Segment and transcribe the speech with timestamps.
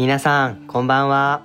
[0.00, 1.42] 皆さん、こんばんは。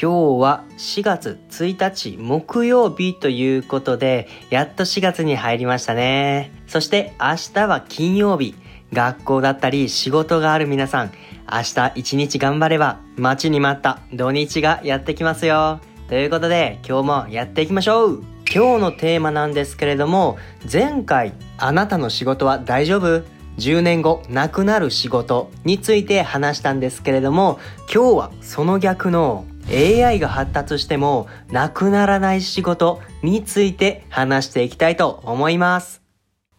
[0.00, 6.50] 今日は4月1日木曜日ということで、やっと4月に入りましたね。
[6.66, 8.54] そして明日は金曜日。
[8.90, 11.12] 学校だったり仕事がある皆さん、
[11.52, 15.78] 明日一日頑張れば待ちに待った土日がやってきますよ。
[16.08, 20.38] ということで今日もやっていきましょう今日のテーマなんですけれども、
[20.72, 23.33] 前回あなたの仕事は大丈夫？
[23.58, 27.58] 10年後なくなる仕事について話したんですけれども
[27.92, 36.02] 今日はその逆の AI が発達してもなくならない仕事について話していきたいと思います。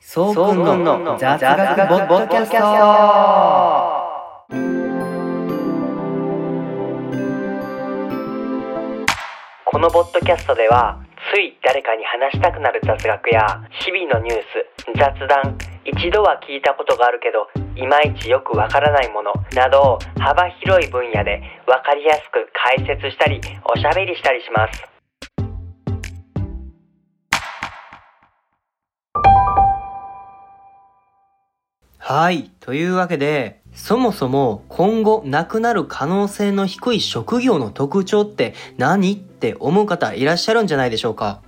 [0.00, 2.56] そうくんの雑学ボッドキャスト
[9.64, 13.40] このボッドキャストではつい誰かに話したくなる雑学や
[13.84, 24.94] 日々のニュース雑談一度は聞いたことがあるけどいまいちよくわからないものなど幅広い分野でわかりやすく解説したりおしゃべりしたりします
[32.06, 32.50] はい。
[32.60, 41.42] というわけで、そもそも今後なくなる可能性の低い職業の特徴って何って思う方いらっしゃるんじゃないでしょうか。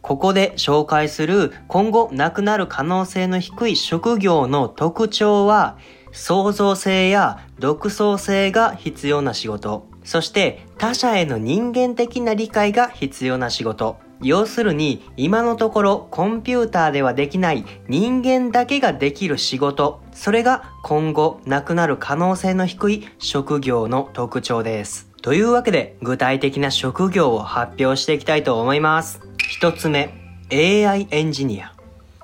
[0.00, 5.78] ここで紹介する今後なくなる可能性の低い職業の特徴は
[6.12, 25.10] 創造性や独創性が必要な仕事、そして他者への人間的な理解が必要な仕事、要するに今のところコンピューターではできない人間だけができる仕事、それが今後なくなる可能性の低い職業の特徴です。
[25.20, 29.20] というわけで具体的な職業を発表していきたいと思います。
[29.38, 30.14] 一つ目、
[30.52, 31.74] AI エンジニア。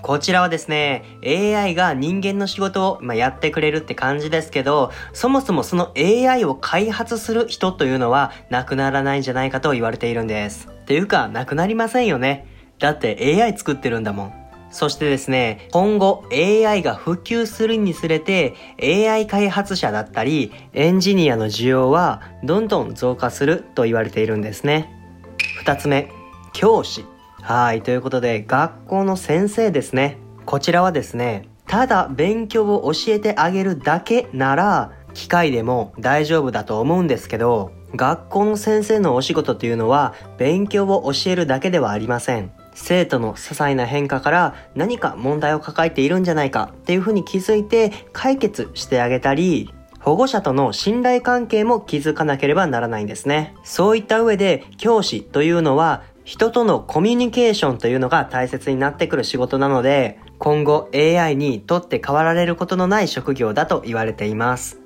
[0.00, 10.68] こちらはですね、AI が人間の仕事を、ま、やってくれるって感じですけど、そもそもその AI を開発する人というのはなくならないんじゃないかと言われているんです。
[10.86, 12.46] ていうか、なくなりませんよね。
[12.78, 14.47] だって AI 作ってるんだもん。
[14.70, 24.92] そしてですね、今後 AI が普及するにつれて AI 開発者だったりエンジニアの需要はどんどん増加すると言われているんですね。
[25.58, 26.10] 二つ目、
[26.52, 27.04] 教師。
[27.40, 30.18] はい、ということで学校の先生ですね。
[30.44, 42.52] こちらはですね、ただ勉強を教えてあげるだけなら機械でも大丈夫だと思うんですけど、学校の先生のお仕事というのは勉強を教えるだけではありません。
[42.80, 53.54] 生徒の些細な変化から何か問題を抱えているんじゃないかっていうふうに気づいて解決してあげたり、保護者との信頼関係も築かなければならないんですね。
[53.64, 64.78] そういった上で教師というのは人とのコミュニケーションというのが大切になってくる仕事なので、今後 AI にとって変わられることのない職業だと言われています。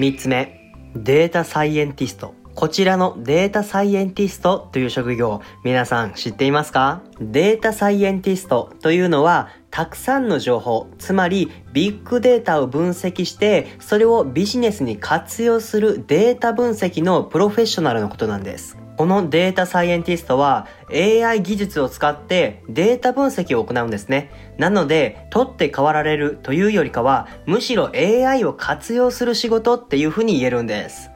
[0.00, 2.39] 3つ目、データサイエンティスト。
[2.54, 7.00] こちらのデータサイエンティストという職業、皆さん知っていますか？
[7.20, 18.76] データサイエンティストというのは、たくさんの情報、つまりビッグデータを分析して、それをビジネスに活用するデータ分析のプロフェッショナルのことなんです。
[18.98, 24.30] このデータサイエンティストは AI 技術を使ってデータ分析を行うんですね。
[24.58, 31.09] なので、取って代わられるというよりかは、むしろ AI を活用する仕事っていうふうに言えるんです。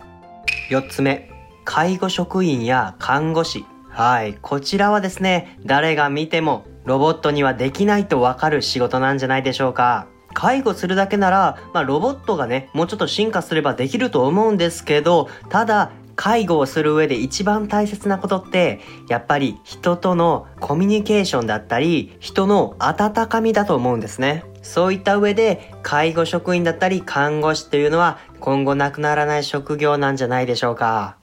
[0.71, 1.31] 4つ目、
[1.65, 3.67] 介護職員や看護師。
[3.91, 10.07] はい、こちらはですね、誰が見てもロボットにはできないとわかる仕事なんじゃないでしょうか。
[10.33, 24.45] 介護するだけなら、まあ、ロボットがね、もうちょっと進化すればできると思うんですけど、ただ、介護をする上で一番大切なことって、やっぱり人とのコミュニケーションだったり、人の温かみだと思うんですね。
[24.65, 31.19] そういった上で、介護職員だったり看護師っていうのは今後なくならない職業なんじゃないでしょうか。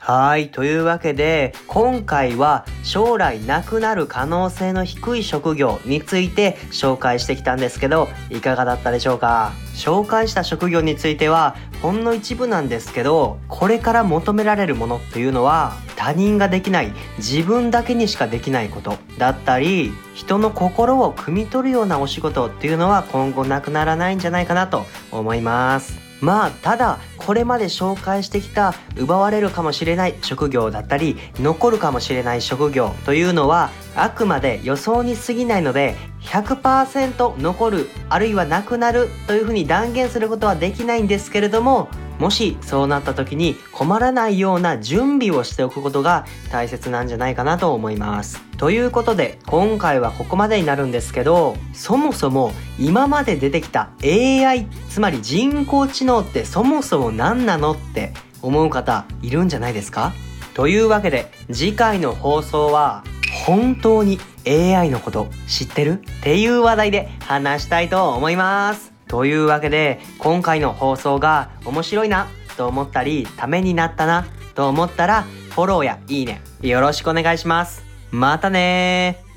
[0.00, 0.48] はい。
[0.48, 9.52] というわけで、今回は将来なくなる可能性の低い職業について紹介してきたんですけど、いかがだったでしょうか？
[9.74, 25.98] 紹介した職業については、ほんの一部なんですけど、これから求められるものっていうのは、他人ができない、自分だけにしかできないことだったり、人の心を汲み取るようなお仕事っていうのは今後なくならないんじゃないかなと思います。
[26.20, 48.42] まあただこれまで紹介してきた奪われるかもしれない職業だったり残るかもしれない職業というのはあくまで予想に過ぎないので100%残るあるいはなくなるというふうに断言することはできないんですけれどももしそうなった時に困らないような準備をしておくことが大切なんじゃないかなと思います。
[48.56, 58.12] ということで今回はここまでになるんですけどそもそも今まで出てきた AI つまり人工知能ってそもそも何なのって
[58.42, 60.12] 思う方いるんじゃないですか？
[60.54, 63.04] というわけで次回の放送は
[63.46, 65.92] 本当に AI のこと知ってる？
[65.92, 68.87] っていう話題で話したいと思います。
[69.08, 77.84] というわけで今回の放送が面白いなと思ったりためになったなと思ったらフォローやいいねよろしくお願いします。
[78.10, 79.27] またね